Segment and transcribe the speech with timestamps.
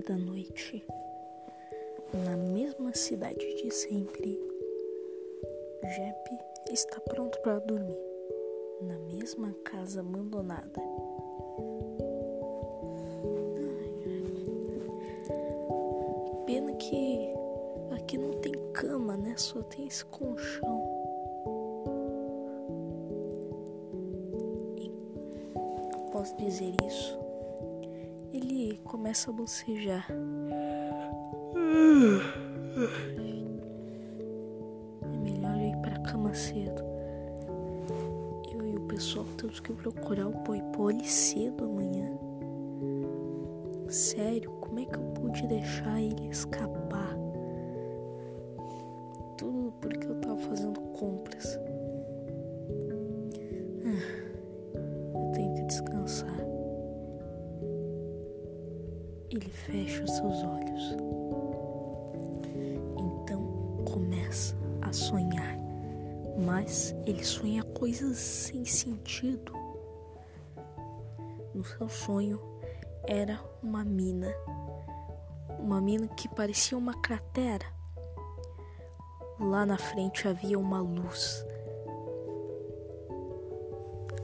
[0.00, 0.84] da noite,
[2.14, 4.40] na mesma cidade de sempre,
[5.82, 6.38] Jep
[6.70, 7.98] está pronto para dormir,
[8.80, 10.80] na mesma casa abandonada.
[16.46, 17.28] Pena que
[17.94, 19.34] aqui não tem cama, né?
[19.36, 20.90] Só tem esse colchão.
[26.06, 27.21] Após dizer isso,
[28.32, 30.06] ele começa a bocejar.
[35.02, 36.82] É melhor ir pra cama cedo.
[38.50, 42.10] Eu e o pessoal temos que procurar o Poipole cedo amanhã.
[43.88, 47.14] Sério, como é que eu pude deixar ele escapar?
[49.36, 51.58] Tudo porque eu tava fazendo compras.
[59.32, 60.96] Ele fecha os seus olhos.
[62.98, 65.56] Então começa a sonhar.
[66.38, 69.54] Mas ele sonha coisas sem sentido.
[71.54, 72.38] No seu sonho
[73.04, 74.30] era uma mina.
[75.58, 77.64] Uma mina que parecia uma cratera.
[79.40, 81.42] Lá na frente havia uma luz.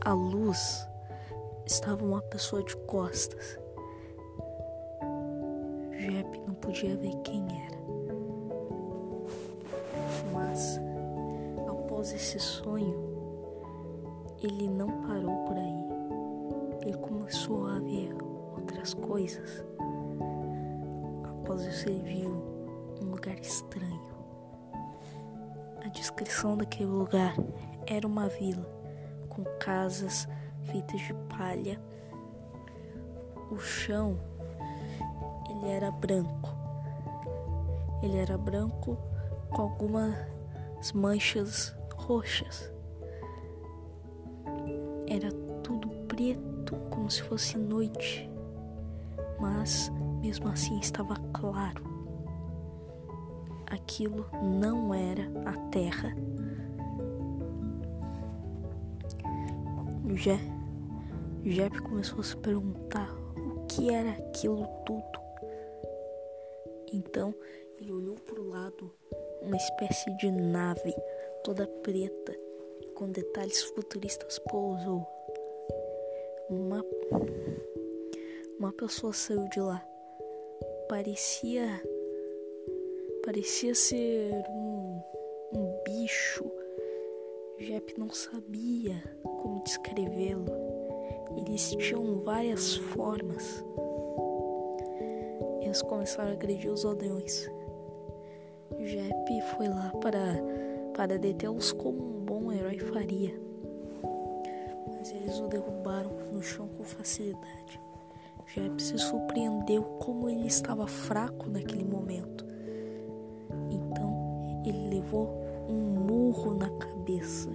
[0.00, 0.84] A luz
[1.64, 3.65] estava uma pessoa de costas.
[6.10, 7.76] Jep não podia ver quem era.
[10.32, 10.78] Mas,
[11.68, 12.94] após esse sonho,
[14.40, 15.86] ele não parou por aí.
[16.82, 18.14] Ele começou a ver
[18.56, 19.64] outras coisas.
[21.24, 22.30] Após isso, ele viu
[23.00, 24.14] um lugar estranho.
[25.84, 27.34] A descrição daquele lugar
[27.86, 28.64] era uma vila
[29.28, 30.28] com casas
[30.64, 31.80] feitas de palha.
[33.50, 34.18] O chão
[35.66, 36.54] ele era branco.
[38.00, 38.96] Ele era branco
[39.50, 40.16] com algumas
[40.94, 42.72] manchas roxas.
[45.08, 45.32] Era
[45.62, 48.30] tudo preto, como se fosse noite,
[49.40, 49.90] mas
[50.20, 51.82] mesmo assim estava claro.
[53.68, 56.14] Aquilo não era a terra.
[60.14, 60.38] Jé,
[61.42, 65.25] Jep começou a se perguntar o que era aquilo tudo.
[66.92, 67.34] Então
[67.78, 68.92] ele olhou para o lado,
[69.42, 70.94] uma espécie de nave
[71.44, 72.36] toda preta
[72.80, 75.06] e com detalhes futuristas pousou.
[76.48, 76.84] Uma,
[78.58, 79.84] uma pessoa saiu de lá.
[80.88, 81.82] Parecia.
[83.24, 85.02] Parecia ser um,
[85.52, 86.50] um bicho.
[87.58, 90.46] Jep não sabia como descrevê-lo.
[91.36, 93.64] Eles tinham várias formas.
[95.66, 97.50] Eles começaram a agredir os aldeões.
[98.78, 100.40] Jep foi lá para,
[100.94, 103.34] para detê-los como um bom herói faria.
[104.86, 107.80] Mas eles o derrubaram no chão com facilidade.
[108.46, 112.46] Jep se surpreendeu como ele estava fraco naquele momento.
[113.68, 115.28] Então ele levou
[115.68, 117.50] um murro na cabeça.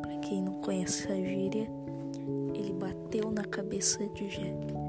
[0.00, 1.70] Para quem não conhece a gíria,
[2.54, 4.83] ele bateu na cabeça de Jep.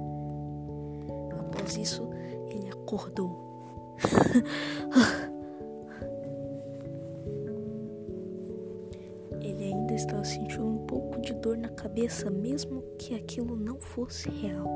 [1.56, 2.10] Após isso,
[2.50, 3.96] ele acordou.
[9.40, 14.30] ele ainda estava sentindo um pouco de dor na cabeça, mesmo que aquilo não fosse
[14.30, 14.68] real.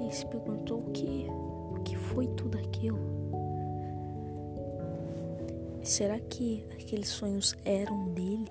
[0.00, 2.98] Ele se perguntou o que, o que foi tudo aquilo.
[5.80, 8.50] Será que aqueles sonhos eram dele?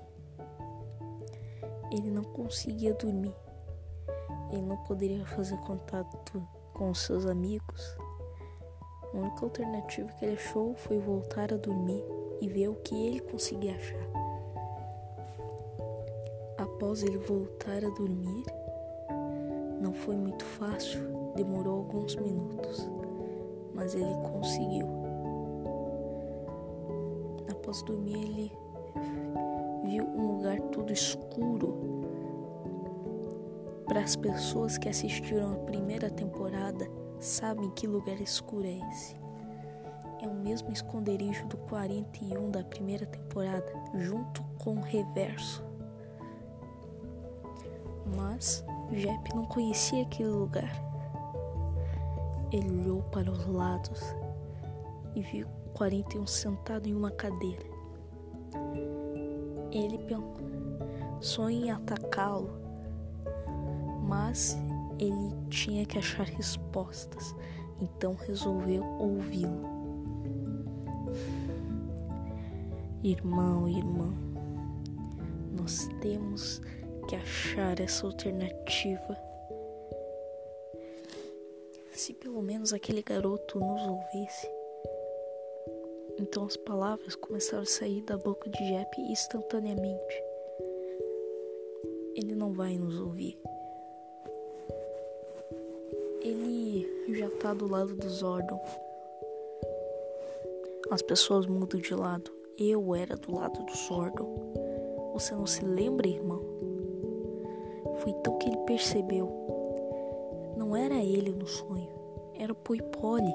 [1.92, 3.34] Ele não conseguia dormir.
[4.50, 6.42] Ele não poderia fazer contato
[6.80, 7.94] com seus amigos.
[9.12, 12.02] A única alternativa que ele achou foi voltar a dormir
[12.40, 14.08] e ver o que ele conseguia achar.
[16.56, 18.44] Após ele voltar a dormir,
[19.78, 21.02] não foi muito fácil,
[21.36, 22.88] demorou alguns minutos,
[23.74, 24.88] mas ele conseguiu.
[27.50, 28.52] Após dormir, ele
[29.84, 31.99] viu um lugar todo escuro.
[33.90, 36.88] Para as pessoas que assistiram a primeira temporada,
[37.18, 39.16] sabem que lugar escuro é esse.
[40.22, 43.66] É o mesmo esconderijo do 41 da primeira temporada,
[43.96, 45.64] junto com o reverso.
[48.16, 50.70] Mas Jep não conhecia aquele lugar.
[52.52, 54.14] Ele olhou para os lados
[55.16, 57.66] e viu 41 sentado em uma cadeira.
[59.72, 59.98] Ele
[61.18, 62.69] pensou em atacá-lo,
[64.10, 64.58] mas
[64.98, 67.32] ele tinha que achar respostas,
[67.80, 69.70] então resolveu ouvi-lo.
[73.04, 74.12] Irmão, irmã,
[75.56, 76.60] nós temos
[77.08, 79.16] que achar essa alternativa.
[81.92, 84.50] Se pelo menos aquele garoto nos ouvisse.
[86.18, 90.22] Então as palavras começaram a sair da boca de Jep instantaneamente.
[92.16, 93.38] Ele não vai nos ouvir.
[96.20, 98.60] Ele já tá do lado do Zordon.
[100.90, 102.30] As pessoas mudam de lado.
[102.58, 104.52] Eu era do lado do Zordon.
[105.14, 106.42] Você não se lembra, irmão?
[108.00, 109.28] Foi então que ele percebeu.
[110.56, 111.88] Não era ele no sonho,
[112.38, 113.34] era o Poipole.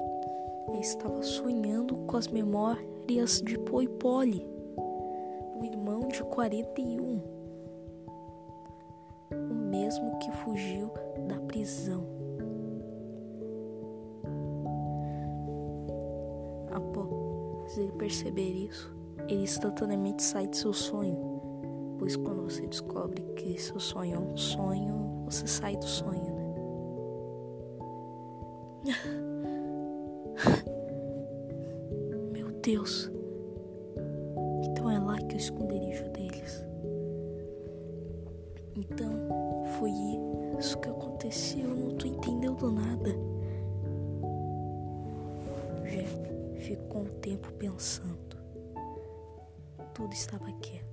[0.68, 4.46] Ele estava sonhando com as memórias de Poipole,
[5.58, 7.22] o irmão de 41,
[9.32, 10.90] o mesmo que fugiu
[11.28, 12.15] da prisão.
[16.76, 18.94] Após ele perceber isso,
[19.28, 21.16] ele instantaneamente sai de seu sonho,
[21.98, 26.54] pois quando você descobre que seu sonho é um sonho, você sai do sonho, né?
[32.30, 33.10] Meu Deus.
[34.64, 36.62] Então é lá que o esconderijo deles.
[38.76, 39.10] Então
[39.78, 39.92] foi
[40.58, 41.70] isso que aconteceu.
[41.70, 43.25] Eu não tô entendendo nada.
[47.36, 48.36] Tempo pensando.
[49.94, 50.86] Tudo estava quieto.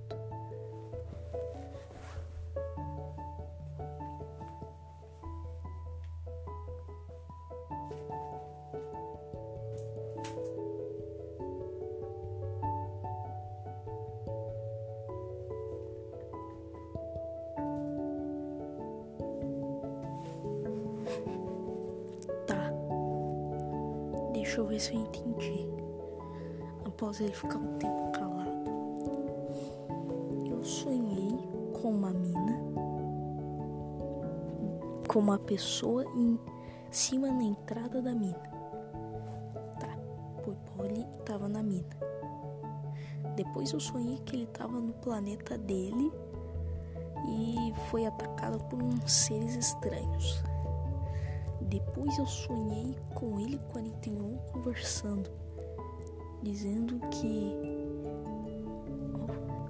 [24.32, 25.83] Deixa eu ver se eu entendi.
[26.94, 28.70] Após ele ficar um tempo calado,
[30.48, 31.36] eu sonhei
[31.72, 32.56] com uma mina,
[35.08, 36.38] com uma pessoa em
[36.92, 38.38] cima na entrada da mina.
[39.80, 39.98] Tá,
[40.46, 41.96] o Polly tava na mina.
[43.34, 46.12] Depois eu sonhei que ele tava no planeta dele
[47.26, 50.40] e foi atacado por uns seres estranhos.
[51.60, 55.28] Depois eu sonhei com ele 41 conversando,
[56.44, 57.52] dizendo que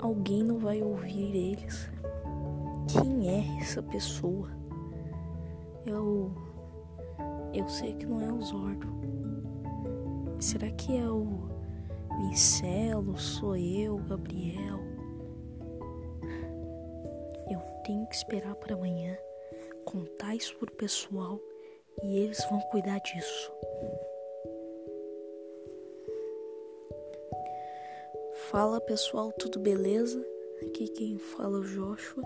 [0.01, 1.89] alguém não vai ouvir eles.
[2.89, 4.51] Quem é essa pessoa?
[5.87, 6.33] Eu
[7.55, 8.89] eu sei que não é o Zordo.
[10.41, 11.49] Será que é o
[12.19, 13.17] Vincelo?
[13.17, 14.81] Sou eu, Gabriel?
[17.49, 19.17] Eu tenho que esperar para amanhã
[19.85, 21.41] contar isso pro pessoal
[22.03, 23.53] e eles vão cuidar disso.
[28.55, 30.25] Fala pessoal, tudo beleza?
[30.63, 32.23] Aqui quem fala é o Joshua.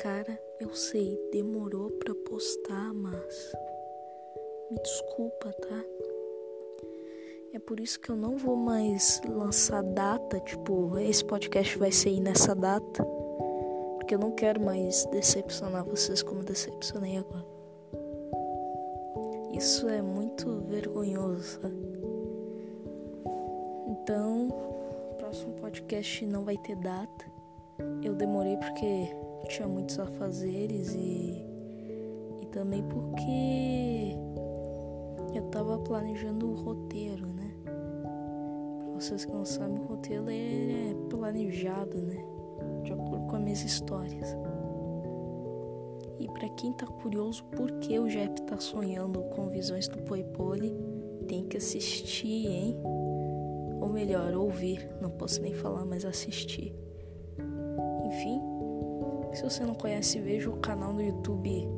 [0.00, 3.52] Cara, eu sei, demorou pra postar, mas
[4.68, 5.84] me desculpa, tá?
[7.52, 12.18] É por isso que eu não vou mais lançar data, tipo, esse podcast vai sair
[12.18, 13.04] nessa data,
[13.94, 17.46] porque eu não quero mais decepcionar vocês como decepcionei agora.
[19.52, 21.90] Isso é muito vergonhoso, sabe?
[24.02, 24.79] Então, o
[25.30, 27.24] próximo podcast não vai ter data.
[28.02, 29.14] Eu demorei porque
[29.48, 31.46] tinha muitos afazeres e,
[32.42, 34.16] e também porque
[35.32, 37.54] eu tava planejando o roteiro, né?
[37.62, 42.24] Pra vocês que não sabem, o roteiro é planejado, né?
[42.82, 44.36] De acordo com as minhas histórias.
[46.18, 50.74] E para quem tá curioso por que o Jep tá sonhando com visões do Poipole,
[51.28, 52.76] tem que assistir, hein?
[54.00, 54.88] Melhor, ouvir.
[54.98, 56.74] Não posso nem falar, mas assistir.
[58.06, 58.40] Enfim,
[59.34, 61.68] se você não conhece, veja o canal no YouTube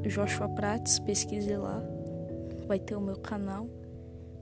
[0.00, 1.84] Joshua Prates, pesquise lá.
[2.66, 3.68] Vai ter o meu canal.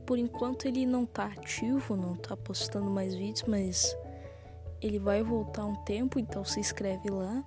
[0.06, 3.92] Por enquanto ele não tá ativo, não tá postando mais vídeos, mas
[4.80, 7.44] ele vai voltar um tempo, então se inscreve lá.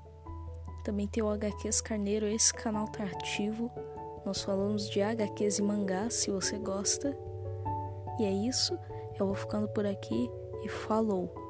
[0.83, 3.71] Também tem o HQs Carneiro, esse canal tá ativo.
[4.25, 7.17] Nós falamos de HQs e mangás, se você gosta.
[8.19, 8.77] E é isso,
[9.19, 10.29] eu vou ficando por aqui
[10.63, 11.42] e falou!